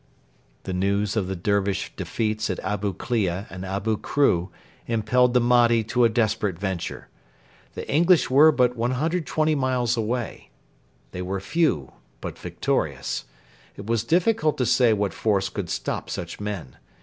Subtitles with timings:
[0.63, 4.49] The news of the Dervish defeats at Abu Klea and Abu Kru
[4.87, 7.09] impelled the Mahdi to a desperate venture.
[7.75, 10.49] The English were but 120 miles away.
[11.11, 13.25] They were few, but victorious.
[13.75, 16.77] It was difficult to say what force could stop such men.